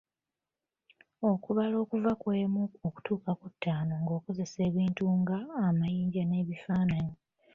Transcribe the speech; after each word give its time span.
Okubala 1.31 1.75
okuva 1.83 2.11
ku 2.21 2.27
emu 2.41 2.63
okutuuka 2.87 3.31
ku 3.39 3.45
ttaano 3.53 3.93
ng’okozesa 4.01 4.57
ebintu 4.69 5.03
nga: 5.19 5.37
amayinja 5.65 6.21
n'ebifaananyi. 6.25 7.17